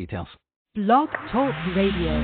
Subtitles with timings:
[0.00, 0.28] details.
[0.74, 2.14] Blog Talk Radio.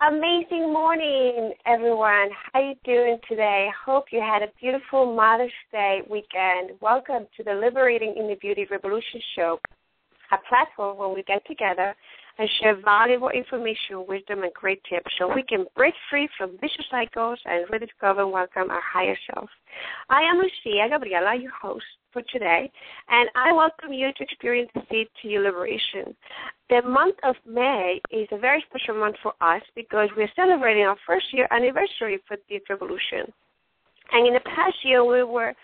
[0.00, 2.30] Amazing morning, everyone.
[2.52, 3.68] How are you doing today?
[3.86, 6.72] Hope you had a beautiful Mother's Day weekend.
[6.80, 9.60] Welcome to the Liberating in the Beauty Revolution show,
[10.32, 11.94] a platform where we get together
[12.38, 16.86] and share valuable information, wisdom, and great tips so we can break free from vicious
[16.90, 19.48] cycles and rediscover and welcome our higher self.
[20.08, 22.70] I am Lucia Gabriela, your host for today,
[23.08, 26.14] and I welcome you to experience the Seed to Your Liberation.
[26.70, 30.96] The month of May is a very special month for us because we're celebrating our
[31.06, 33.32] first year anniversary for the revolution.
[34.12, 35.54] And in the past year, we were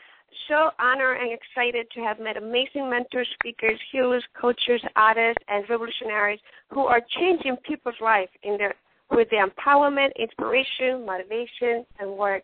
[0.48, 6.40] so honored and excited to have met amazing mentors, speakers, healers, coaches, artists, and revolutionaries
[6.70, 8.74] who are changing people's lives in their
[9.10, 12.42] with their empowerment, inspiration, motivation, and work.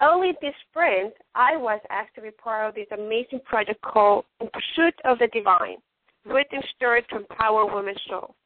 [0.00, 4.48] Early this spring, I was asked to be part of this amazing project called In
[4.52, 5.78] Pursuit of the Divine,
[6.24, 8.36] written stories to empower women's soul.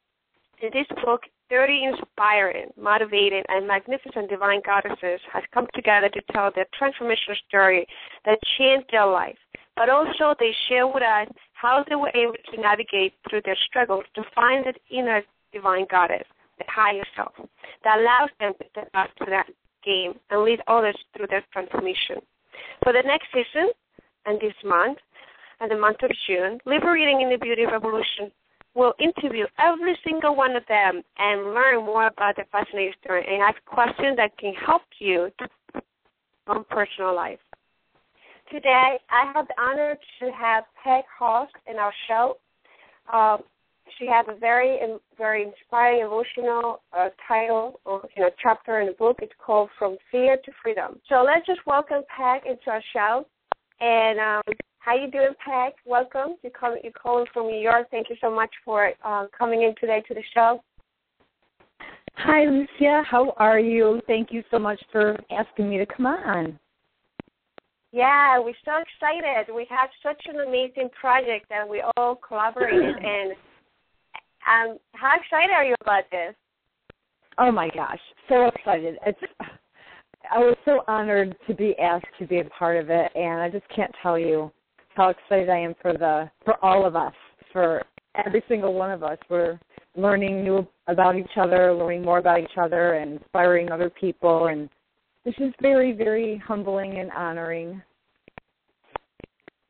[0.63, 6.51] In this book, 30 inspiring, motivated, and magnificent divine goddesses have come together to tell
[6.55, 7.87] their transformational story
[8.25, 9.37] that changed their life.
[9.77, 14.05] But also, they share with us how they were able to navigate through their struggles
[14.15, 17.35] to find that inner divine goddess, the higher self,
[17.85, 19.47] that allows them to step up to that
[19.85, 22.17] game and lead others through their transformation.
[22.83, 23.71] For the next season
[24.27, 24.99] and this month,
[25.63, 28.33] and the month of June, Liberating in the Beauty Revolution
[28.75, 33.43] will interview every single one of them and learn more about their fascinating story and
[33.43, 35.31] ask questions that can help you
[36.49, 37.39] on personal life.
[38.51, 42.37] Today, I have the honor to have Peg Haust in our show.
[43.13, 43.43] Um,
[43.99, 44.79] she has a very,
[45.17, 49.19] very inspiring, emotional uh, title or you know chapter in the book.
[49.23, 53.27] It's called "From Fear to Freedom." So let's just welcome Peg into our show.
[53.81, 55.73] And um, how you doing, Peg?
[55.85, 56.37] Welcome.
[56.43, 57.89] You call you calling from New York.
[57.91, 60.63] Thank you so much for uh, coming in today to the show.
[62.15, 63.03] Hi, Lucia.
[63.09, 64.01] How are you?
[64.07, 66.59] Thank you so much for asking me to come on.
[67.93, 69.55] Yeah, we're so excited.
[69.55, 73.33] We have such an amazing project that we all collaborated in.
[74.49, 76.35] Um, how excited are you about this?
[77.39, 78.97] Oh my gosh, so excited!
[79.07, 79.19] It's
[80.31, 83.49] I was so honored to be asked to be a part of it, and I
[83.49, 84.51] just can't tell you
[84.95, 87.15] how excited I am for the for all of us,
[87.53, 87.83] for
[88.15, 89.19] every single one of us.
[89.29, 89.59] We're
[89.97, 94.69] learning new about each other, learning more about each other, and inspiring other people, and
[95.25, 97.81] this is very, very humbling and honoring.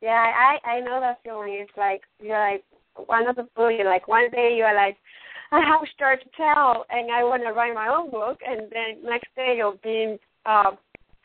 [0.01, 1.53] Yeah, I I know that feeling.
[1.61, 2.63] It's like you're like
[3.07, 4.97] one of the you're like one day you're like
[5.51, 8.61] I have a story to tell and I want to write my own book, and
[8.71, 10.17] then next day you're being
[10.47, 10.71] uh,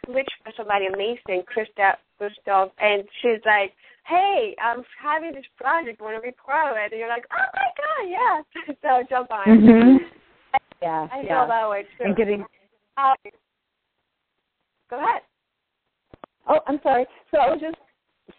[0.06, 3.72] reached by somebody amazing, Krista Gustav, and she's like,
[4.06, 6.02] "Hey, I'm having this project.
[6.02, 9.30] Want to be part of it?" And you're like, "Oh my god, yeah!" so jump
[9.30, 9.46] on.
[9.46, 10.04] Mm-hmm.
[10.82, 11.28] Yeah, I yeah.
[11.28, 12.04] feel that way too.
[12.04, 12.44] And getting.
[12.98, 13.14] Uh,
[14.90, 15.22] go ahead.
[16.48, 17.06] Oh, I'm sorry.
[17.30, 17.76] So I was just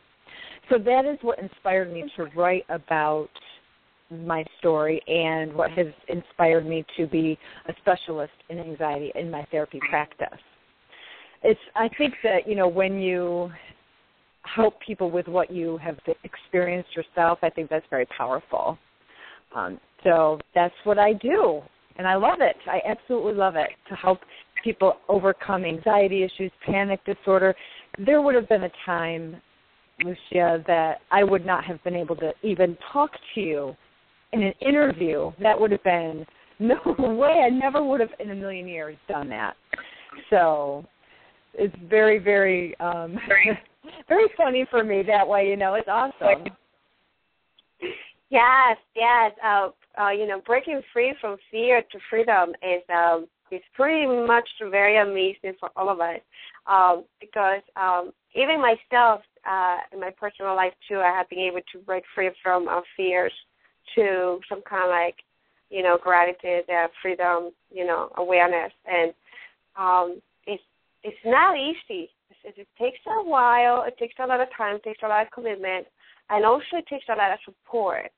[0.69, 3.29] So that is what inspired me to write about
[4.11, 9.45] my story and what has inspired me to be a specialist in anxiety in my
[9.51, 10.39] therapy practice.
[11.43, 13.51] It's I think that, you know, when you
[14.43, 18.77] help people with what you have experienced yourself, I think that's very powerful.
[19.55, 21.61] Um, so that's what I do,
[21.97, 22.55] and I love it.
[22.67, 24.19] I absolutely love it to help
[24.63, 27.55] people overcome anxiety issues, panic disorder.
[28.05, 29.41] There would have been a time,
[30.03, 33.75] Lucia, that I would not have been able to even talk to you
[34.33, 35.31] in an interview.
[35.41, 36.25] That would have been
[36.59, 37.43] no way.
[37.45, 39.55] I never would have in a million years done that.
[40.29, 40.85] So
[41.53, 43.17] it's very, very um
[44.09, 45.47] very funny for me that way.
[45.47, 46.45] You know, it's awesome.
[48.29, 49.31] Yes, yes.
[49.43, 54.47] Uh, uh, you know, breaking free from fear to freedom is um, is pretty much
[54.69, 56.19] very amazing for all of us.
[56.67, 61.61] Um, because um, even myself, uh, in my personal life too, I have been able
[61.71, 63.33] to break free from uh, fears
[63.95, 65.15] to some kind of like,
[65.69, 69.13] you know, gratitude, uh, freedom, you know, awareness, and
[69.77, 70.63] um, it's
[71.03, 72.09] it's not easy.
[72.45, 75.25] Is it takes a while, it takes a lot of time, it takes a lot
[75.25, 75.85] of commitment,
[76.29, 78.11] and also it takes a lot of support.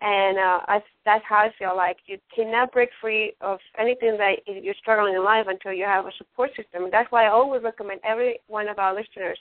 [0.00, 4.36] And uh, I, that's how I feel like you cannot break free of anything that
[4.46, 6.84] you're struggling in life until you have a support system.
[6.84, 9.38] And that's why I always recommend every one of our listeners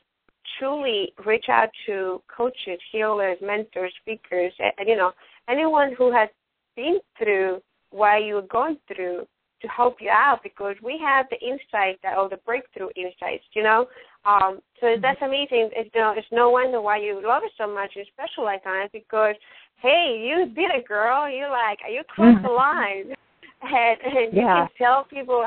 [0.58, 5.12] truly reach out to coaches, healers, mentors, speakers, and you know
[5.50, 6.30] anyone who has
[6.76, 7.62] been through
[7.92, 9.26] what you're going through
[9.62, 13.64] to help you out because we have the insight that or the breakthrough insights, you
[13.64, 13.88] know.
[14.26, 15.02] Um, so mm-hmm.
[15.02, 15.70] that's amazing.
[15.74, 18.92] It's no, it's no wonder why you love it so much and specialize on it
[18.92, 19.36] because
[19.82, 21.30] hey, you did it, girl.
[21.30, 23.16] You like you crossed the line,
[23.62, 24.68] and, and you yeah.
[24.68, 25.46] can tell people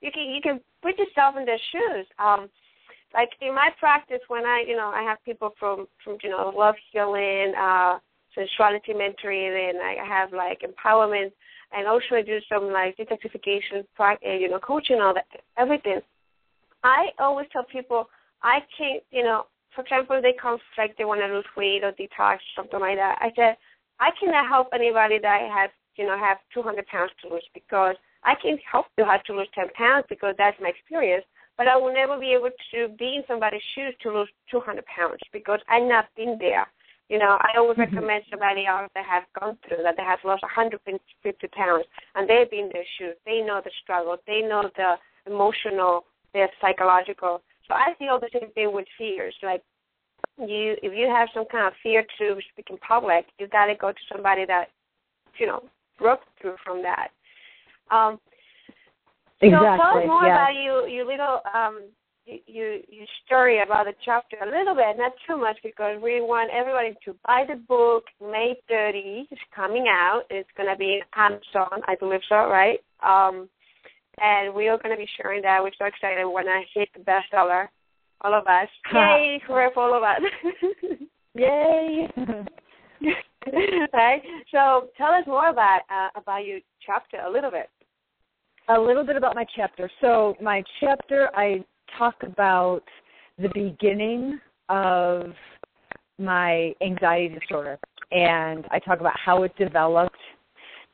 [0.00, 2.06] you can you can put yourself in their shoes.
[2.18, 2.48] Um,
[3.14, 6.52] like in my practice, when I you know I have people from from you know
[6.54, 7.98] love healing, uh,
[8.36, 11.32] sensuality mentoring, and I have like empowerment
[11.72, 15.26] and also I do some like detoxification, eh, you know, coaching, all that,
[15.58, 16.00] everything.
[16.84, 18.08] I always tell people
[18.42, 21.92] I can't, you know, for example, they come like they want to lose weight or
[21.92, 23.18] detox, something like that.
[23.20, 23.56] I said
[24.00, 28.34] I cannot help anybody that has, you know, have 200 pounds to lose because I
[28.40, 31.24] can help you how to lose 10 pounds because that's my experience.
[31.56, 35.20] But I will never be able to be in somebody's shoes to lose 200 pounds
[35.32, 36.66] because I've not been there.
[37.08, 37.94] You know, I always mm-hmm.
[37.94, 42.50] recommend somebody else that has gone through that, that has lost 150 pounds, and they've
[42.50, 43.14] been in their shoes.
[43.24, 44.16] They know the struggle.
[44.26, 46.04] They know the emotional,
[46.34, 47.42] the psychological.
[47.68, 49.34] So I feel the same thing with fears.
[49.42, 49.62] Like
[50.38, 53.74] you, if you have some kind of fear to speak in public, you got to
[53.74, 54.68] go to somebody that,
[55.38, 55.62] you know,
[55.98, 57.08] broke through from that.
[57.90, 58.18] Um,
[59.40, 59.50] exactly.
[59.50, 60.34] So tell us more yeah.
[60.34, 61.82] about you, you little um,
[62.26, 66.50] you your story about the chapter a little bit, not too much, because we want
[66.52, 68.04] everybody to buy the book.
[68.20, 70.22] May 30 is coming out.
[70.30, 72.80] It's going to be Amazon, I believe so, right?
[73.02, 73.48] Um,
[74.20, 75.62] and we are going to be sharing that.
[75.62, 77.68] We're so excited when I hit the bestseller.
[78.22, 78.68] All of us.
[78.94, 80.20] Yay, hooray for all of us.
[81.34, 82.08] Yay.
[83.92, 84.22] right.
[84.50, 87.68] So tell us more about uh, about your chapter a little bit.
[88.68, 89.90] A little bit about my chapter.
[90.00, 91.62] So my chapter, I
[91.98, 92.82] talk about
[93.38, 94.38] the beginning
[94.68, 95.32] of
[96.18, 97.78] my anxiety disorder
[98.12, 100.16] and I talk about how it developed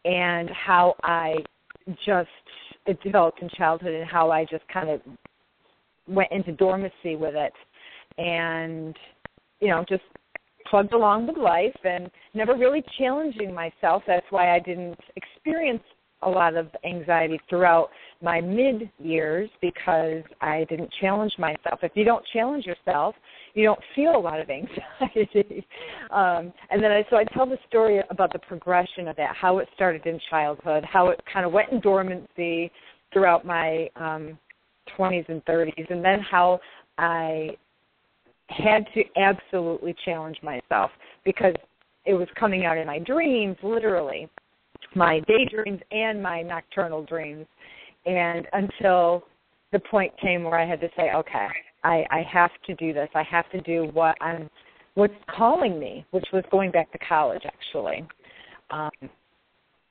[0.05, 1.37] and how I
[2.05, 2.29] just
[2.87, 5.01] it developed in childhood and how I just kind of
[6.09, 7.53] went into dormancy with it.
[8.19, 8.97] And
[9.61, 10.03] you know just
[10.69, 14.03] plugged along with life and never really challenging myself.
[14.07, 15.83] That's why I didn't experience
[16.23, 17.91] a lot of anxiety throughout
[18.23, 21.81] my mid years because I didn't challenge myself.
[21.83, 23.15] If you don't challenge yourself,
[23.55, 25.67] you don't feel a lot of anxiety.
[26.11, 29.59] um, and then I, so I tell the story about the progression of that, how
[29.59, 32.71] it started in childhood, how it kind of went in dormancy
[33.13, 34.39] throughout my um,
[34.99, 36.61] 20s and 30s, and then how
[36.99, 37.51] I
[38.49, 40.91] had to absolutely challenge myself
[41.25, 41.55] because
[42.05, 44.29] it was coming out in my dreams, literally
[44.95, 47.47] my daydreams and my nocturnal dreams.
[48.07, 49.25] and until
[49.73, 51.49] the point came where I had to say, okay,
[51.83, 53.09] I, I have to do this.
[53.15, 54.51] I have to do what I'm,
[54.95, 58.07] what's calling me, which was going back to college actually.
[58.71, 58.91] Um,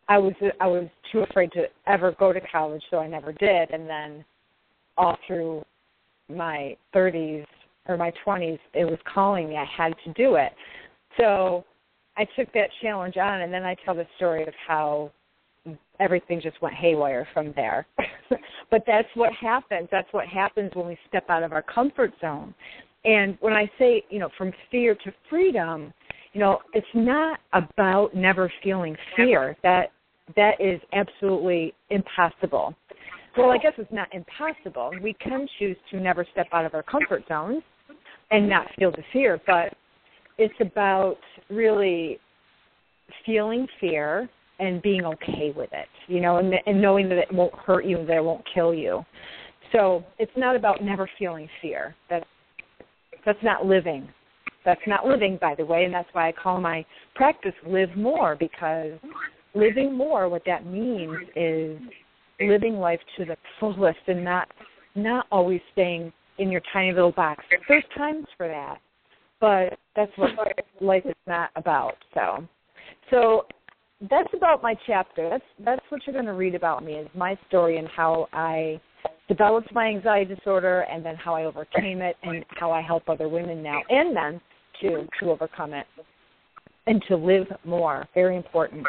[0.08, 3.72] I was I was too afraid to ever go to college, so I never did.
[3.72, 4.26] And then
[4.98, 5.64] all through
[6.30, 7.46] my 30s
[7.88, 9.56] or my 20s, it was calling me.
[9.56, 10.52] I had to do it.
[11.18, 11.64] So
[12.22, 15.12] I took that challenge on, and then I tell the story of how
[16.00, 17.88] everything just went haywire from there.
[18.70, 19.88] but that's what happens.
[19.92, 22.54] That's what happens when we step out of our comfort zone.
[23.06, 25.92] And when I say, you know, from fear to freedom,
[26.34, 29.58] you know, it's not about never feeling fear.
[29.64, 29.92] That
[30.36, 32.76] that is absolutely impossible.
[33.36, 34.92] Well, I guess it's not impossible.
[35.02, 37.64] We can choose to never step out of our comfort zones
[38.30, 39.74] and not feel the fear, but
[40.38, 41.18] it's about
[41.50, 42.20] really
[43.26, 47.54] feeling fear and being okay with it, you know, and, and knowing that it won't
[47.56, 49.04] hurt you and that it won't kill you.
[49.72, 51.96] So it's not about never feeling fear.
[52.10, 52.26] That's
[53.26, 54.08] that's not living.
[54.66, 56.86] That's not living, by the way, and that's why I call my
[57.16, 58.94] practice "Live More" because
[59.56, 61.80] living more, what that means is
[62.40, 64.48] living life to the fullest and not
[64.96, 67.44] not always staying in your tiny little box.
[67.68, 68.80] There's times for that,
[69.40, 70.32] but that's what
[70.82, 71.96] life is not about.
[72.14, 72.48] So,
[73.10, 73.46] so
[74.10, 75.30] that's about my chapter.
[75.30, 78.80] That's that's what you're going to read about me is my story and how I
[79.28, 83.30] developed my anxiety disorder and then how I overcame it and how I help other
[83.30, 84.42] women now and men
[84.82, 85.86] to to overcome it
[86.88, 88.08] and to live more.
[88.14, 88.86] Very important.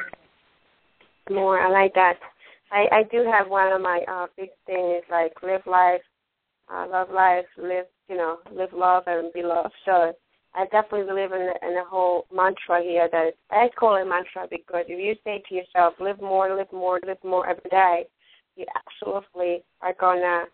[1.30, 2.18] More, I like that.
[2.70, 6.00] I I do have one of my uh big things like live life,
[6.72, 9.74] uh, love life, live you know live love and be loved.
[9.84, 10.14] So
[10.54, 14.46] I definitely believe in the, in the whole mantra here that I call it mantra
[14.50, 18.06] because if you say to yourself, live more, live more, live more every day,
[18.56, 20.44] you absolutely are going to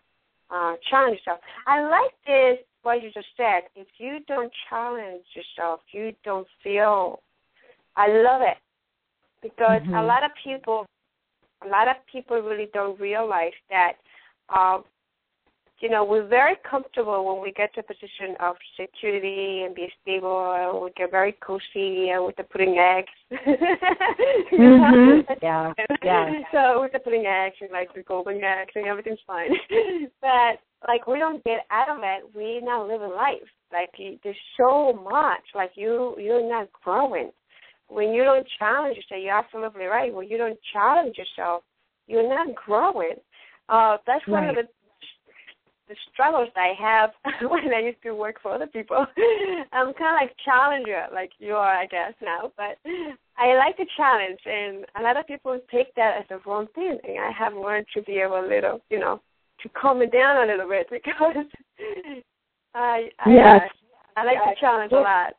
[0.51, 1.39] uh, challenge yourself.
[1.67, 3.63] I like this, what you just said.
[3.75, 7.21] If you don't challenge yourself, you don't feel.
[7.97, 8.57] I love it
[9.41, 9.95] because mm-hmm.
[9.95, 10.85] a lot of people,
[11.65, 13.93] a lot of people really don't realize that
[14.47, 14.79] uh,
[15.81, 19.87] you know, we're very comfortable when we get to a position of security and be
[20.01, 23.07] stable and we get very cozy and with the putting eggs.
[24.53, 25.33] mm-hmm.
[25.41, 25.73] Yeah.
[26.03, 26.31] Yeah.
[26.51, 29.49] So with the putting eggs and like the golden eggs and everything's fine.
[30.21, 33.47] but like we don't get out of it, we're not living life.
[33.71, 33.89] Like
[34.23, 35.43] there's so much.
[35.53, 37.31] Like you you're not growing.
[37.87, 40.13] When you don't challenge yourself, you're absolutely right.
[40.13, 41.63] When you don't challenge yourself,
[42.07, 43.15] you're not growing.
[43.67, 44.41] Uh, that's right.
[44.41, 44.67] one of the
[45.89, 47.09] the struggles I have
[47.49, 49.05] when I used to work for other people.
[49.73, 52.51] I'm kind of like challenger, like you are, I guess now.
[52.55, 52.77] But
[53.37, 56.97] I like the challenge, and a lot of people take that as a wrong thing.
[57.03, 59.19] And I have learned to be able a little, you know,
[59.63, 61.45] to calm it down a little bit because
[62.75, 63.61] I, I, yes.
[64.15, 65.33] I, uh, I like to challenge a lot.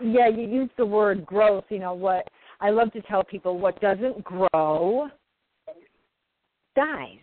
[0.00, 1.64] Yeah, you use the word growth.
[1.68, 2.28] You know what?
[2.60, 5.08] I love to tell people what doesn't grow
[6.74, 7.18] dies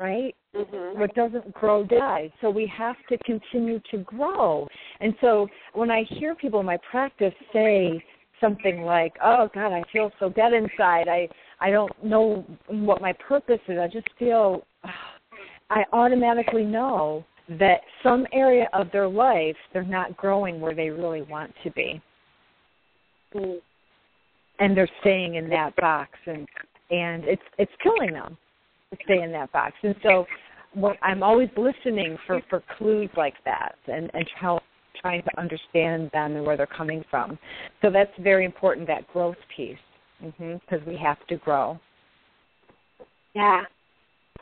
[0.00, 0.34] right?
[0.54, 0.98] Mm-hmm.
[0.98, 2.30] What doesn't grow dies.
[2.40, 4.66] So we have to continue to grow.
[5.00, 8.02] And so when I hear people in my practice say
[8.40, 11.08] something like, "Oh God, I feel so dead inside.
[11.08, 11.28] I
[11.60, 13.78] I don't know what my purpose is.
[13.78, 14.66] I just feel,"
[15.70, 17.24] I automatically know
[17.58, 22.00] that some area of their life they're not growing where they really want to be.
[23.34, 23.58] Mm-hmm.
[24.58, 26.48] And they're staying in that box and
[26.90, 28.36] and it's it's killing them
[29.04, 29.74] stay in that box.
[29.82, 30.26] And so
[30.74, 34.60] what, I'm always listening for, for clues like that and, and how,
[35.00, 37.38] trying to understand them and where they're coming from.
[37.80, 39.78] So that's very important, that growth piece,
[40.20, 41.78] because mm-hmm, we have to grow.
[43.34, 43.62] Yeah.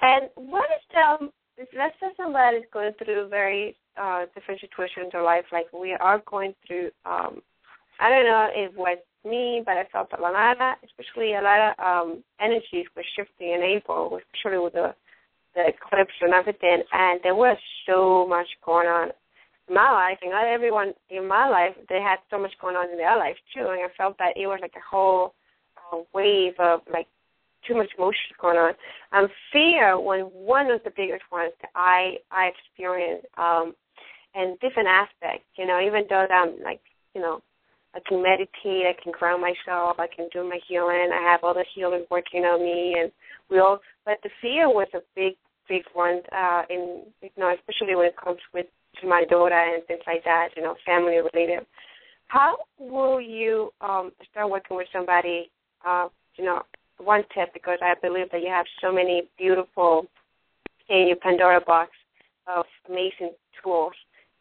[0.01, 1.31] And what is um
[1.77, 5.93] let's say somebody is going through very uh different situation in their life, like we
[5.93, 7.43] are going through um
[8.01, 11.75] I don't know if was me, but I felt a lot of, especially a lot
[11.79, 14.95] of um, energies were shifting in April, especially with the
[15.55, 16.83] the eclipse and everything.
[16.93, 17.57] And there was
[17.87, 19.11] so much going on
[19.69, 22.91] in my life, and not everyone in my life they had so much going on
[22.91, 23.61] in their life too.
[23.61, 25.35] And I felt that it was like a whole
[25.77, 27.07] uh, wave of like
[27.67, 28.73] too much emotion going on.
[29.13, 33.75] And fear was one of the biggest ones that I I experienced um,
[34.35, 35.47] in different aspects.
[35.57, 36.81] You know, even though I'm like
[37.15, 37.43] you know
[37.99, 41.11] I can meditate, I can ground myself, I can do my healing.
[41.13, 43.11] I have all the healing working on me, and
[43.51, 43.81] we all.
[44.05, 45.35] But the fear was a big,
[45.69, 46.21] big one.
[46.31, 48.67] Uh, in you know, especially when it comes with
[49.01, 50.51] to my daughter and things like that.
[50.57, 51.67] You know, family related.
[52.29, 55.51] How will you um, start working with somebody?
[55.85, 56.63] Uh, you know,
[56.99, 60.07] one tip because I believe that you have so many beautiful
[60.89, 61.91] in your Pandora box
[62.47, 63.95] of amazing tools.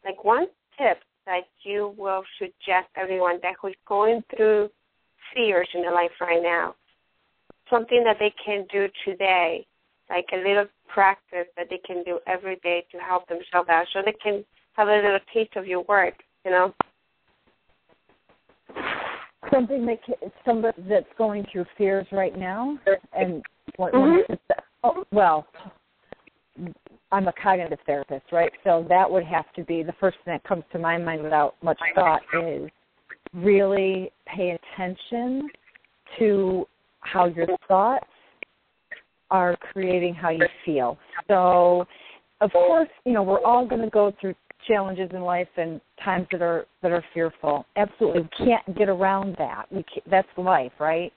[0.04, 0.46] Like one
[0.78, 4.70] tip that you will suggest everyone that who's going through
[5.34, 6.74] fears in their life right now,
[7.70, 9.66] something that they can do today,
[10.08, 14.00] like a little practice that they can do every day to help themselves out, so
[14.02, 14.42] they can
[14.72, 16.14] have a little taste of your work,
[16.46, 16.74] you know.
[19.52, 20.14] Something that can,
[20.46, 22.78] somebody that's going through fears right now,
[23.12, 23.42] and
[23.76, 24.32] what, mm-hmm.
[24.82, 25.46] oh, well,
[27.10, 28.52] I'm a cognitive therapist, right?
[28.64, 31.54] So that would have to be the first thing that comes to my mind without
[31.62, 32.68] much thought is
[33.32, 35.48] really pay attention
[36.18, 36.66] to
[37.00, 38.06] how your thoughts
[39.30, 40.98] are creating how you feel.
[41.28, 41.86] So,
[42.40, 44.34] of course, you know we're all going to go through
[44.66, 47.66] challenges in life and times that are that are fearful.
[47.76, 49.64] Absolutely, we can't get around that.
[49.70, 51.12] We can't, that's life, right?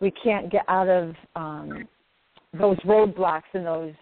[0.00, 1.88] We can't get out of um,
[2.58, 3.92] those roadblocks and those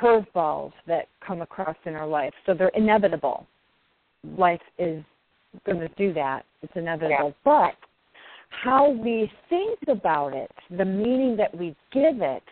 [0.00, 2.32] curveballs that come across in our life.
[2.46, 3.46] So they're inevitable.
[4.36, 5.02] Life is
[5.66, 6.44] going to do that.
[6.62, 7.28] It's inevitable.
[7.28, 7.32] Yeah.
[7.44, 7.74] But
[8.62, 12.42] how we think about it, the meaning that we give it,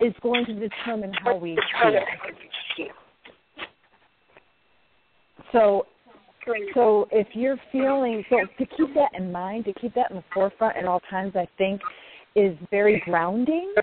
[0.00, 2.86] is going to determine how we feel.
[5.52, 5.86] So,
[6.74, 10.24] so if you're feeling so to keep that in mind, to keep that in the
[10.32, 11.80] forefront at all times, I think
[12.34, 13.74] is very grounding.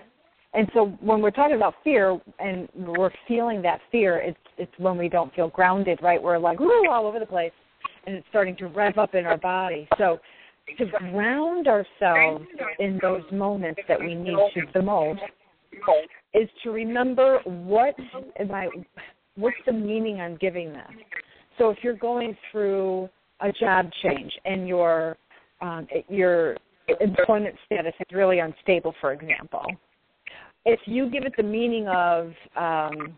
[0.58, 4.98] And so when we're talking about fear and we're feeling that fear, it's it's when
[4.98, 6.20] we don't feel grounded, right?
[6.20, 7.52] We're like woo all over the place,
[8.04, 9.86] and it's starting to rev up in our body.
[9.98, 10.18] So
[10.78, 12.44] to ground ourselves
[12.80, 15.20] in those moments that we need to the most
[16.34, 17.94] is to remember what
[18.40, 18.66] am I
[19.36, 20.90] what's the meaning I'm giving this.
[21.56, 25.16] So if you're going through a job change and your
[25.60, 26.56] um, your
[27.00, 29.64] employment status is really unstable, for example,
[30.68, 33.16] if you give it the meaning of um,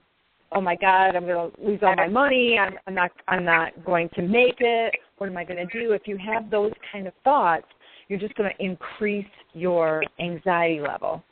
[0.53, 3.85] oh my god i'm going to lose all my money i'm, I'm not i'm not
[3.85, 7.07] going to make it what am i going to do if you have those kind
[7.07, 7.67] of thoughts
[8.09, 11.23] you're just going to increase your anxiety level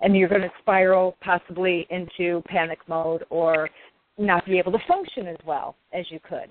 [0.00, 3.68] and you're going to spiral possibly into panic mode or
[4.18, 6.50] not be able to function as well as you could.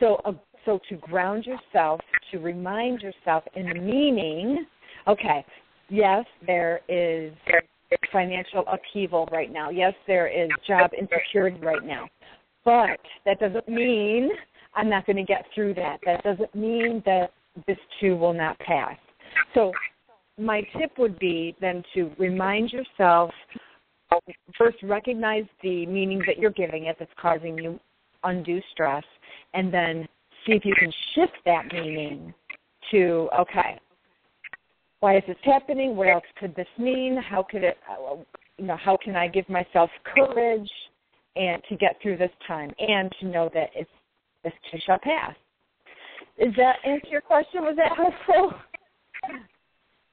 [0.00, 0.32] So, uh,
[0.64, 2.00] so to ground yourself,
[2.32, 4.66] to remind yourself in the meaning.
[5.06, 5.44] Okay,
[5.88, 7.32] yes, there is
[8.12, 9.70] financial upheaval right now.
[9.70, 12.08] Yes, there is job insecurity right now,
[12.64, 14.30] but that doesn't mean
[14.74, 15.98] I'm not going to get through that.
[16.04, 17.32] That doesn't mean that
[17.66, 18.96] this too will not pass.
[19.54, 19.72] So
[20.38, 23.30] my tip would be then to remind yourself
[24.56, 27.80] first recognize the meaning that you're giving it that's causing you
[28.22, 29.02] undue stress
[29.54, 30.06] and then
[30.46, 32.32] see if you can shift that meaning
[32.90, 33.78] to okay
[35.04, 37.76] why is this happening what else could this mean how could it
[38.56, 40.70] you know how can i give myself courage
[41.36, 43.90] and to get through this time and to know that it's
[44.44, 45.34] this too shall pass
[46.40, 48.58] does that answer your question was that helpful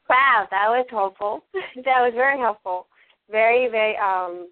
[0.10, 1.46] Wow, that was helpful.
[1.54, 2.88] that was very helpful.
[3.30, 4.50] Very, very um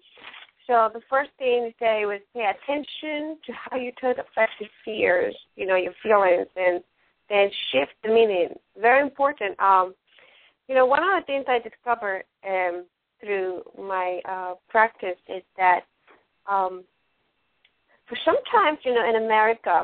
[0.66, 4.70] so the first thing to say was pay attention to how you took affect your
[4.86, 6.82] fears, you know, your feelings and
[7.28, 8.54] then shift the meaning.
[8.80, 9.60] Very important.
[9.60, 9.94] Um,
[10.70, 12.84] you know, one of the things I discovered um
[13.20, 15.80] through my uh practice is that
[16.48, 16.84] um
[18.08, 19.82] for sometimes, you know, in America,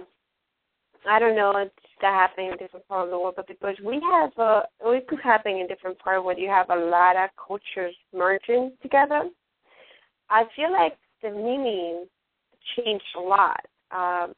[1.09, 4.01] I don't know, it's that happening in different parts of the world, but because we
[4.12, 7.94] have a, it could happen in different parts where you have a lot of cultures
[8.14, 9.25] merging together.
[10.31, 12.07] I feel like the meaning
[12.77, 14.35] changed a lot um,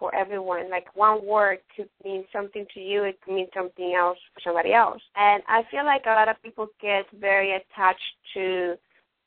[0.00, 0.68] for everyone.
[0.70, 4.72] Like one word could mean something to you, it could mean something else for somebody
[4.72, 5.00] else.
[5.14, 8.74] And I feel like a lot of people get very attached to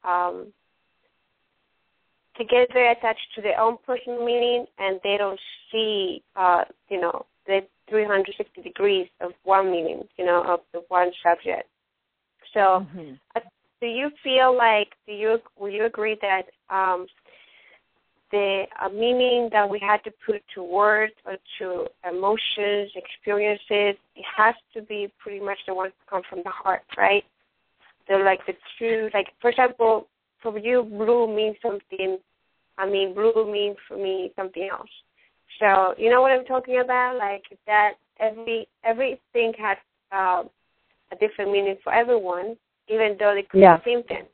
[0.04, 0.48] um,
[2.38, 5.40] to get very attached to their own personal meaning and they don't
[5.72, 7.60] see uh you know the
[7.90, 11.68] 360 degrees of one meaning you know of the one subject
[12.54, 13.14] so mm-hmm.
[13.36, 13.40] uh,
[13.82, 17.06] do you feel like do you will you agree that um
[18.34, 24.26] the uh, meaning that we had to put to words or to emotions experiences it
[24.38, 27.24] has to be pretty much the ones that come from the heart right
[28.10, 30.08] the like the true like for example
[30.44, 32.20] for you, blue means something.
[32.78, 34.90] I mean, blue means for me something else.
[35.60, 37.18] So you know what I'm talking about?
[37.18, 39.78] Like that every everything has
[40.12, 40.44] uh,
[41.12, 42.58] a different meaning for everyone,
[42.90, 43.78] even though they could yeah.
[43.78, 44.28] be the same thing.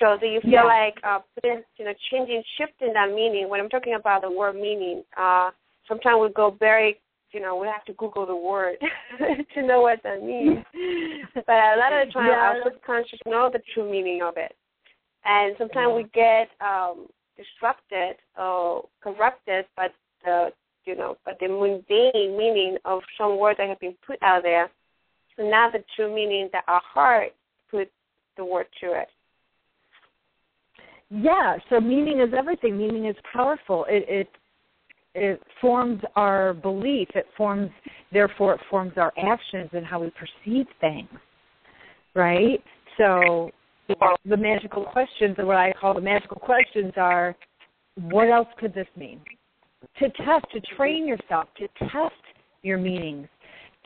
[0.00, 0.64] So do you feel yeah.
[0.64, 3.48] like uh, putting, you know, changing, shifting that meaning?
[3.48, 5.50] When I'm talking about the word meaning, uh,
[5.86, 6.98] sometimes we go very
[7.32, 8.76] you know we have to Google the word
[9.54, 10.58] to know what that means.
[11.34, 12.32] but a lot of the time, yeah.
[12.32, 14.54] our subconscious know the true meaning of it,
[15.24, 19.88] and sometimes we get um disrupted or corrupted by
[20.24, 20.50] the
[20.84, 24.70] you know by the mundane meaning of some words that have been put out there,
[25.38, 27.32] and not the true meaning that our heart
[27.70, 27.90] put
[28.36, 29.08] the word to it.
[31.14, 32.78] Yeah, so meaning is everything.
[32.78, 33.84] Meaning is powerful.
[33.88, 34.28] It it
[35.14, 37.08] it forms our belief.
[37.14, 37.70] It forms,
[38.12, 41.08] therefore, it forms our actions and how we perceive things.
[42.14, 42.62] Right.
[42.96, 43.50] So
[43.88, 47.36] the magical questions, or what I call the magical questions, are:
[47.96, 49.20] What else could this mean?
[49.98, 52.14] To test, to train yourself, to test
[52.62, 53.28] your meanings,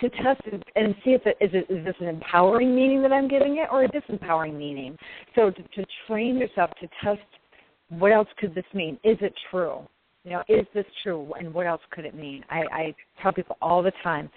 [0.00, 3.12] to test it and see if it is, it, is this an empowering meaning that
[3.12, 4.96] I'm giving it or a disempowering meaning.
[5.34, 7.20] So to, to train yourself to test
[7.88, 8.98] what else could this mean?
[9.04, 9.86] Is it true?
[10.24, 12.44] You know, is this true and what else could it mean?
[12.50, 14.28] I, I tell people all the time,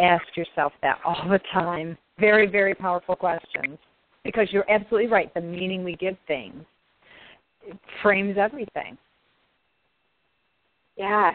[0.00, 1.96] ask yourself that all the time.
[2.18, 3.78] Very, very powerful questions.
[4.22, 5.32] Because you're absolutely right.
[5.32, 6.62] The meaning we give things
[8.02, 8.96] frames everything.
[10.96, 11.32] Yeah,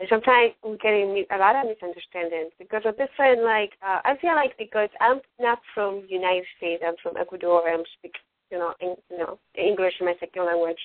[0.00, 4.34] and sometimes we're getting a lot of misunderstandings because of different like uh, I feel
[4.34, 7.68] like because I'm not from United States, I'm from Ecuador.
[7.68, 8.14] I'm speak
[8.50, 10.80] you know in, you know English is my second language,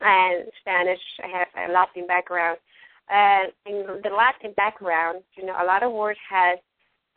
[0.00, 1.00] and Spanish.
[1.22, 2.58] I have a Latin background,
[3.08, 6.58] and in the Latin background, you know, a lot of words has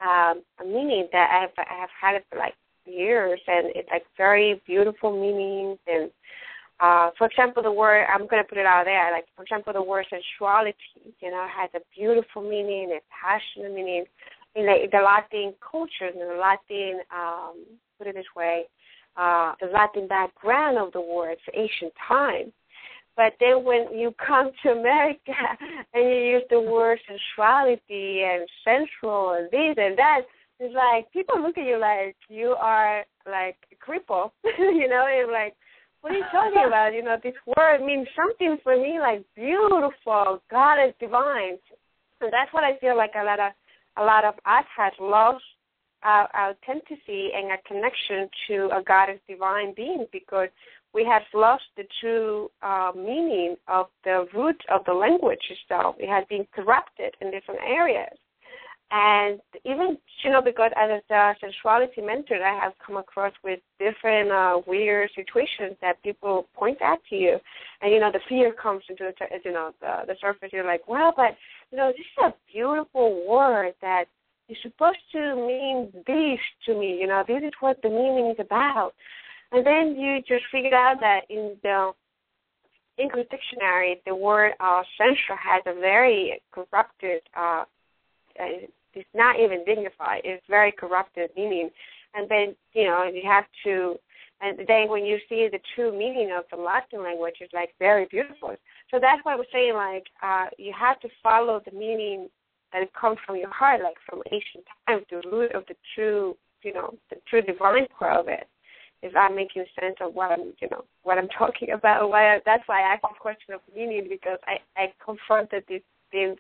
[0.02, 4.06] um, a meaning that I've I have had it for like years, and it's like
[4.18, 6.10] very beautiful meanings and
[6.82, 9.12] uh, for example, the word I'm going to put it out there.
[9.12, 10.76] Like for example, the word sensuality,
[11.22, 14.06] you know, has a beautiful meaning, a passionate meaning
[14.56, 17.64] in the, the Latin culture, in the Latin, um,
[17.98, 18.64] put it this way,
[19.16, 22.52] uh, the Latin background of the word, it's ancient time.
[23.16, 25.34] But then when you come to America
[25.94, 30.22] and you use the word sensuality and sensual and this and that,
[30.60, 35.32] it's like people look at you like you are like a cripple, you know, and
[35.32, 35.56] like
[36.02, 36.94] what are you talking about?
[36.94, 41.58] You know, this word means something for me like beautiful, God is divine.
[42.22, 43.52] And that's what I feel like a lot of
[43.98, 45.44] a lot of us has lost
[46.04, 50.48] our, our authenticity and a connection to a God is divine being because
[50.94, 55.96] we have lost the true uh, meaning of the root of the language itself.
[56.00, 58.14] It has been corrupted in different areas.
[58.94, 64.32] And even, you know, because as a sexuality mentor, I have come across with different
[64.32, 67.40] uh, weird situations that people point out to you.
[67.82, 70.50] And, you know, the fear comes into the, you know, the, the surface.
[70.52, 71.38] You're like, well, but,
[71.72, 74.06] you know, this is a beautiful word that
[74.50, 77.00] is supposed to mean this to me.
[77.00, 78.94] You know, this is what the meaning is about.
[79.54, 81.94] And then you just figure out that in the
[82.98, 87.64] English dictionary, the word uh, has a very corrupted uh
[88.94, 90.22] it's not even dignified.
[90.24, 91.70] It's very corrupted meaning.
[92.14, 93.98] And then, you know, you have to
[94.44, 98.06] and then when you see the true meaning of the Latin language it's like very
[98.10, 98.56] beautiful.
[98.90, 102.30] So that's why I was saying like uh you have to follow the meaning
[102.74, 106.74] that comes from your heart, like from ancient times, the root of the true you
[106.74, 108.48] know, the true divine part of it.
[109.02, 112.40] If I'm making sense of what I'm, you know, what I'm talking about, why I,
[112.46, 116.36] that's why I asked the question of meaning because I I confronted this thing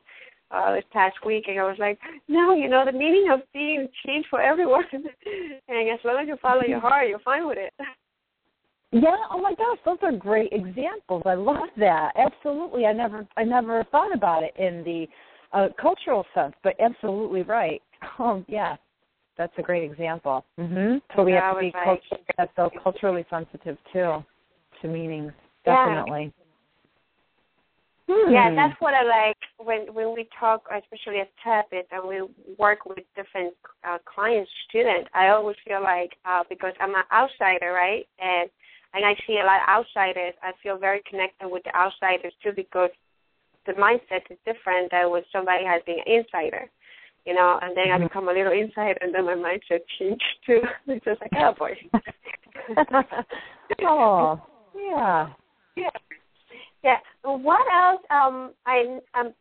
[0.53, 3.87] uh, this past week, and I was like, no, you know, the meaning of being
[4.05, 7.73] changed for everyone, and as long as you follow your heart, you're fine with it.
[8.91, 9.15] Yeah.
[9.31, 11.23] Oh my gosh, those are great examples.
[11.25, 12.11] I love that.
[12.17, 12.85] Absolutely.
[12.85, 15.07] I never, I never thought about it in the
[15.53, 17.81] uh, cultural sense, but absolutely right.
[18.17, 18.77] Oh yeah,
[19.37, 20.43] that's a great example.
[20.59, 20.97] Mm-hmm.
[21.15, 24.23] So we have to be like, culture, so culturally sensitive too
[24.81, 25.31] to meanings.
[25.63, 26.33] Definitely.
[28.11, 28.31] Hmm.
[28.31, 32.27] Yeah, that's what I like when when we talk, especially as therapists, and we
[32.59, 33.53] work with different
[33.87, 35.09] uh, clients, students.
[35.13, 38.49] I always feel like uh, because I'm an outsider, right, and
[38.93, 40.33] and I see a lot of outsiders.
[40.43, 42.89] I feel very connected with the outsiders too because
[43.65, 46.69] the mindset is different than when somebody has been an insider,
[47.25, 47.59] you know.
[47.61, 48.03] And then mm-hmm.
[48.03, 50.59] I become a little insider, and then my mindset changed too.
[50.87, 51.77] it's just like, oh boy.
[53.87, 54.41] oh,
[54.75, 55.29] yeah.
[55.77, 55.87] Yeah.
[56.83, 56.97] Yeah.
[57.23, 58.01] What else?
[58.09, 59.33] Um, I um,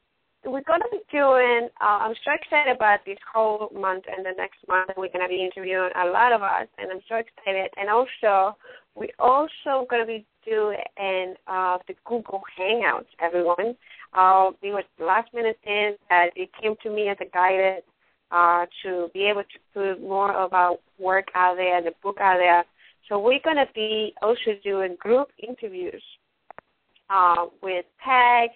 [0.45, 1.69] we're going to be doing.
[1.81, 4.91] Uh, I'm so excited about this whole month and the next month.
[4.97, 7.71] We're to be interviewing a lot of us, and I'm so excited.
[7.77, 8.57] And also,
[8.95, 13.09] we're also going to be doing uh, the Google Hangouts.
[13.21, 13.77] Everyone,
[14.15, 17.85] uh, it was last minute thing that it came to me as a guidance
[18.31, 22.39] uh, to be able to put more of our work out there, the book out
[22.39, 22.65] there.
[23.09, 26.03] So we're going to be also doing group interviews
[27.11, 28.51] uh, with Peg,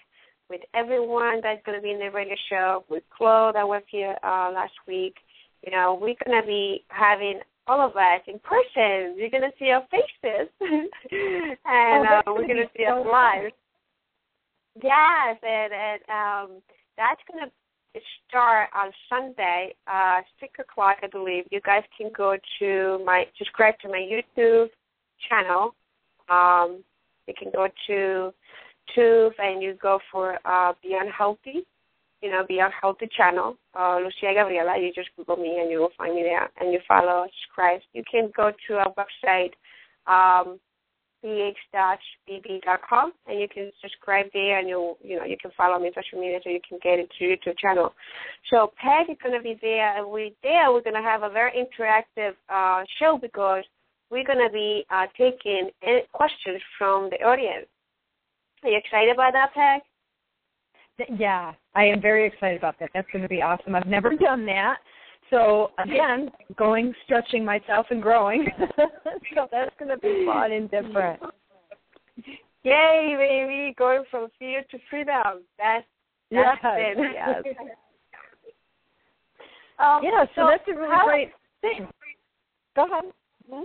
[0.49, 4.17] with everyone that's going to be in the radio show, with Chloe that was here
[4.23, 5.17] uh, last week.
[5.65, 9.17] You know, we're going to be having all of us in person.
[9.19, 13.53] You're going to see our faces, and oh, uh, we're going to see us live.
[14.83, 16.63] Yes, and, and um,
[16.99, 21.45] that's going to start on Sunday, uh, six o'clock, I believe.
[21.51, 24.69] You guys can go to my subscribe to my YouTube
[25.29, 25.75] channel.
[26.29, 26.83] Um,
[27.27, 28.35] you can go to
[28.89, 31.67] YouTube and you go for uh, Beyond Healthy,
[32.23, 34.79] you know, Beyond Healthy channel, uh, Lucia Gabriela.
[34.79, 37.81] You just Google me and you will find me there, and you follow, subscribe.
[37.93, 39.53] You can go to our website.
[40.07, 40.61] Um,
[41.25, 45.93] bh-bb.com and you can subscribe there and you you know you can follow me on
[45.95, 47.95] social media so you can get into YouTube channel.
[48.51, 51.31] So Peg is going to be there and we there we're going to have a
[51.31, 53.65] very interactive uh, show because
[54.11, 55.71] we're going to be uh, taking
[56.13, 57.67] questions from the audience.
[58.65, 59.83] Are you excited about that, Peg?
[61.19, 62.91] Yeah, I am very excited about that.
[62.95, 63.75] That's going to be awesome.
[63.75, 64.79] I've never done that.
[65.31, 68.47] So again, going, stretching myself and growing.
[68.77, 71.21] so that's going to be fun and different.
[72.63, 73.75] Yay, baby!
[73.77, 75.43] Going from fear to freedom.
[75.59, 75.85] That's
[76.31, 76.99] that's yes, it.
[77.15, 77.43] Yes.
[79.79, 81.89] um, yeah, so, so that's a really how, great thing.
[82.77, 83.05] Go ahead.
[83.51, 83.63] Mm-hmm.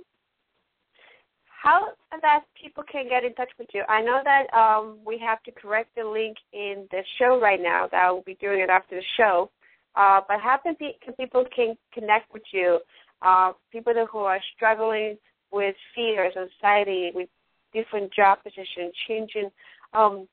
[1.61, 1.89] How
[2.21, 3.83] that people can get in touch with you?
[3.89, 7.87] I know that um, we have to correct the link in the show right now.
[7.91, 9.49] That I will be doing it after the show.
[9.95, 12.79] Uh, but how can, pe- can people can connect with you?
[13.21, 15.17] Uh, people who are struggling
[15.51, 17.27] with fears, anxiety, with
[17.73, 19.49] different job positions, changing
[19.93, 20.27] um,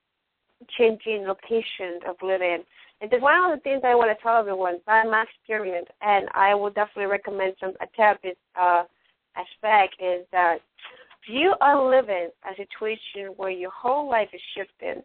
[0.79, 2.63] changing locations of living.
[3.01, 6.29] And then one of the things I want to tell everyone by my experience, and
[6.35, 8.85] I would definitely recommend some a therapist uh,
[9.37, 10.59] aspect is that
[11.27, 15.03] you are living a situation where your whole life is shifting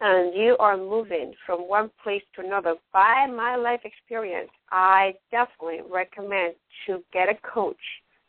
[0.00, 5.80] and you are moving from one place to another, by my life experience, I definitely
[5.90, 6.54] recommend
[6.86, 7.76] to get a coach,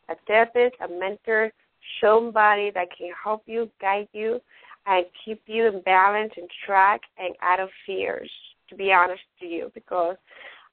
[0.08, 1.52] a therapist, a mentor,
[2.00, 4.40] somebody that can help you, guide you,
[4.86, 8.30] and keep you in balance and track and out of fears,
[8.70, 10.16] to be honest to you, because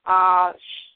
[0.05, 0.51] uh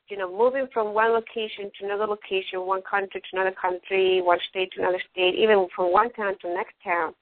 [0.09, 4.39] you know, moving from one location to another location, one country to another country, one
[4.49, 7.13] state to another state, even from one town to next town,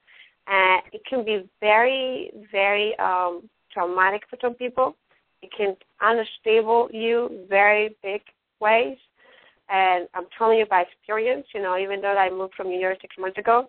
[0.46, 4.96] and it can be very, very um, traumatic for some people.
[5.42, 8.22] It can unstable you very big
[8.60, 8.96] ways.
[9.68, 12.98] And I'm telling you by experience, you know, even though I moved from New York
[13.00, 13.68] six months ago,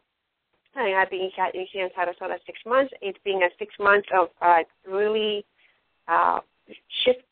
[0.75, 4.59] and I've been here in Sarasota six months, it's been a six months of uh,
[4.87, 5.43] really
[6.07, 6.39] uh,
[7.03, 7.23] shift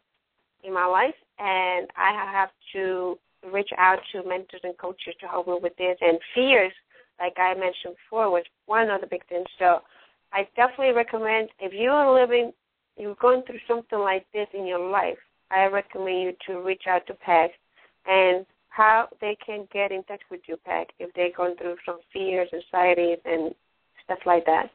[0.64, 3.18] in my life, and I have to
[3.52, 5.98] reach out to mentors and coaches to help me with this.
[6.02, 6.72] And fears
[7.20, 9.48] like I mentioned before, was one of the big things.
[9.60, 9.80] So
[10.34, 12.52] I definitely recommend if you are living,
[12.98, 15.18] you're going through something like this in your life,
[15.52, 17.52] I recommend you to reach out to PEG
[18.08, 22.00] and how they can get in touch with you, PEG, if they're going through some
[22.12, 23.54] fears, anxieties, and
[24.04, 24.70] stuff like that.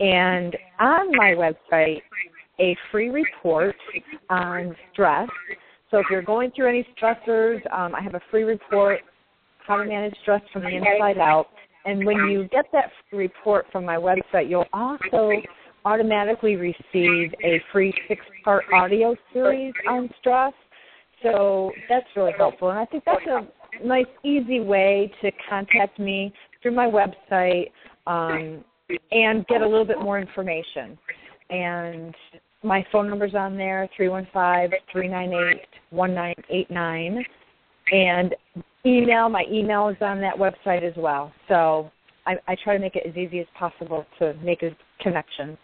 [0.00, 2.00] And on my website,
[2.58, 3.76] a free report
[4.30, 5.28] on stress.
[5.90, 9.00] So if you're going through any stressors, um, I have a free report,
[9.66, 11.48] how to manage stress from the inside out.
[11.84, 15.32] And when you get that report from my website, you'll also
[15.84, 20.52] automatically receive a free six part audio series on stress.
[21.22, 22.70] So that's really helpful.
[22.70, 27.70] And I think that's a nice, easy way to contact me through my website
[28.06, 28.64] um,
[29.10, 30.98] and get a little bit more information.
[31.50, 32.14] And
[32.62, 37.24] my phone number's on there, 315 398 1989.
[37.90, 38.34] And
[38.86, 39.28] email.
[39.28, 41.32] My email is on that website as well.
[41.48, 41.90] So
[42.26, 45.56] I, I try to make it as easy as possible to make a connection.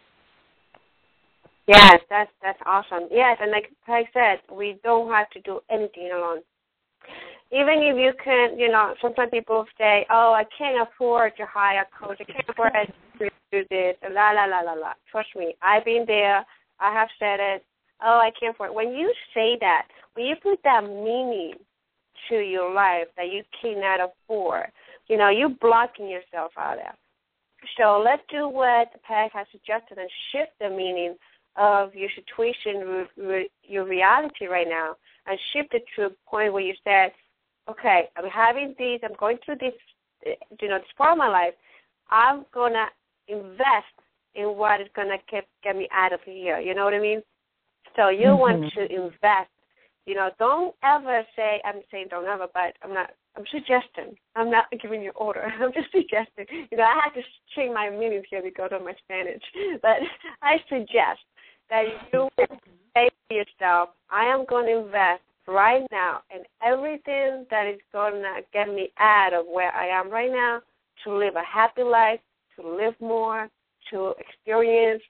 [1.66, 3.09] Yes, that's that's awesome.
[3.11, 6.38] Yes, and like I said, we don't have to do anything alone.
[7.52, 11.83] Even if you can, you know, sometimes people say, "Oh, I can't afford to hire
[11.83, 12.18] a coach.
[12.20, 12.72] I can't afford
[13.18, 14.92] to do this." La la la la la.
[15.11, 16.44] Trust me, I've been there.
[16.81, 17.64] I have said it.
[18.02, 18.74] Oh, I can't afford.
[18.74, 21.54] When you say that, when you put that meaning
[22.28, 24.66] to your life that you cannot afford.
[25.09, 26.94] You know, you're blocking yourself out there.
[27.76, 31.16] So let's do what the PEG has suggested and shift the meaning
[31.57, 33.07] of your situation,
[33.64, 34.94] your reality right now,
[35.26, 37.11] and shift it to a point where you said,
[37.68, 39.74] okay, I'm having this, I'm going through this,
[40.61, 41.54] you know, this part of my life.
[42.11, 42.87] I'm gonna
[43.26, 43.92] invest
[44.35, 46.61] in what is gonna get get me out of here.
[46.61, 47.22] You know what I mean?
[47.96, 48.40] So you mm-hmm.
[48.40, 49.50] want to invest.
[50.09, 53.11] You know, don't ever say I'm saying don't ever, but I'm not.
[53.37, 54.16] I'm suggesting.
[54.37, 55.42] I'm not giving you order.
[55.61, 56.47] I'm just suggesting.
[56.71, 57.21] You know, I have to
[57.55, 59.42] change my meanings here because of my Spanish.
[59.83, 59.99] But
[60.40, 61.21] I suggest
[61.68, 62.27] that you
[62.97, 68.23] say to yourself, I am going to invest right now in everything that is going
[68.23, 70.62] to get me out of where I am right now
[71.05, 72.21] to live a happy life,
[72.59, 73.51] to live more,
[73.90, 75.03] to experience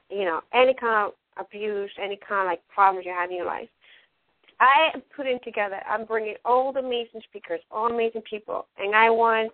[0.09, 3.45] you know, any kind of abuse, any kind of like problems you have in your
[3.45, 3.69] life.
[4.59, 9.09] I am putting together, I'm bringing all the amazing speakers, all amazing people, and I
[9.09, 9.51] want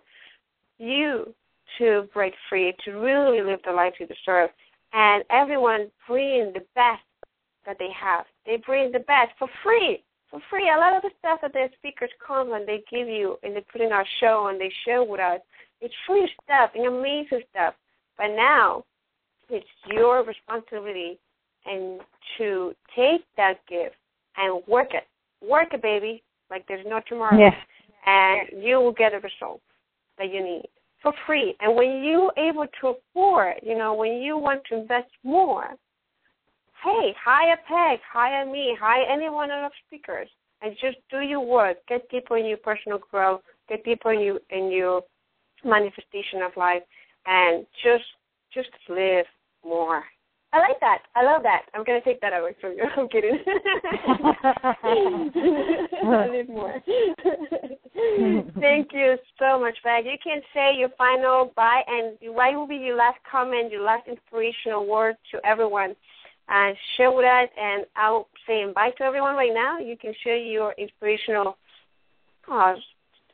[0.78, 1.34] you
[1.78, 4.50] to break free, to really live the life you deserve.
[4.92, 7.02] And everyone bring the best
[7.66, 8.24] that they have.
[8.46, 10.02] They bring the best for free.
[10.30, 10.70] For free.
[10.70, 13.64] A lot of the stuff that the speakers come and they give you and they
[13.72, 15.40] put in our show and they share with us,
[15.80, 17.74] it's free stuff and amazing stuff.
[18.16, 18.84] But now
[19.48, 21.18] it's your responsibility
[21.66, 22.00] and
[22.38, 23.96] to take that gift
[24.36, 25.04] and work it.
[25.46, 27.38] Work it, baby, like there's no tomorrow.
[27.38, 27.54] Yeah.
[28.06, 29.60] And you will get the result
[30.18, 30.68] that you need
[31.02, 31.54] for free.
[31.60, 35.68] And when you're able to afford, you know, when you want to invest more,
[36.82, 40.28] hey, hire Peg, hire me, hire any one of the speakers,
[40.62, 41.76] and just do your work.
[41.88, 43.42] Get deeper in your personal growth.
[43.68, 45.02] Get deeper in your in your
[45.64, 46.82] manifestation of life,
[47.26, 48.04] and just
[48.52, 49.26] just live
[49.64, 50.04] more.
[50.54, 50.98] I like that.
[51.16, 51.62] I love that.
[51.74, 52.84] I'm gonna take that away from you.
[52.96, 53.38] I'm kidding.
[56.04, 56.80] I need more.
[58.60, 60.04] Thank you so much, Peg.
[60.06, 64.06] You can say your final bye and what will be your last comment, your last
[64.06, 65.96] inspirational word to everyone.
[66.48, 69.80] And share with us and I'll say bye to everyone right now.
[69.80, 71.56] You can share your inspirational
[72.48, 72.74] uh,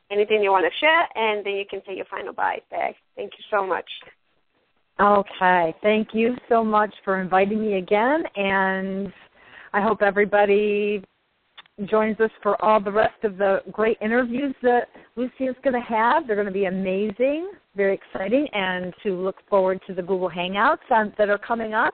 [0.09, 2.95] anything you want to share and then you can say your final bye, Peg.
[3.15, 3.85] Thank you so much.
[4.99, 5.75] Okay.
[5.81, 8.23] Thank you so much for inviting me again.
[8.35, 9.11] And
[9.73, 11.03] I hope everybody
[11.89, 15.87] joins us for all the rest of the great interviews that Lucy is going to
[15.87, 16.27] have.
[16.27, 20.77] They're going to be amazing, very exciting, and to look forward to the Google Hangouts
[20.91, 21.93] on, that are coming up.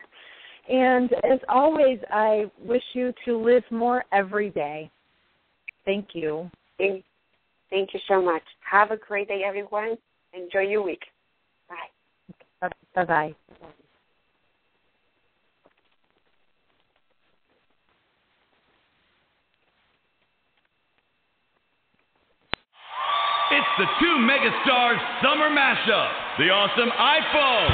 [0.67, 4.91] And as always, I wish you to live more every day.
[5.85, 6.51] Thank you.
[6.77, 7.03] Thank
[7.71, 8.43] you so much.
[8.69, 9.97] Have a great day, everyone.
[10.33, 11.03] Enjoy your week.
[12.61, 12.69] Bye.
[12.95, 13.35] Bye.
[23.49, 27.71] It's the two megastars summer mashup, the awesome iPhone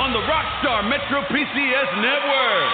[0.00, 2.72] on the Rockstar Metro PCS network.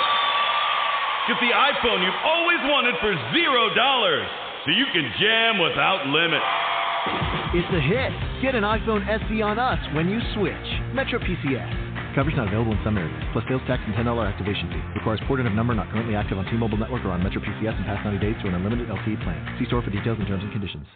[1.28, 4.28] Get the iPhone you've always wanted for zero dollars,
[4.64, 7.41] so you can jam without limit.
[7.55, 8.17] It's a hit.
[8.41, 10.97] Get an iPhone SE on us when you switch.
[10.97, 12.15] Metro PCS.
[12.17, 14.81] Coverage not available in some areas, plus sales tax and $10 activation fee.
[14.97, 17.85] Requires port of number not currently active on T-Mobile network or on Metro PCS in
[17.85, 19.37] past 90 days to an unlimited LTE plan.
[19.61, 20.87] See store for details and terms and conditions.